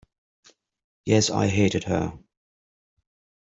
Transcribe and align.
Yes, 1.05 1.29
I 1.29 1.45
hated 1.45 1.83
her. 1.83 2.17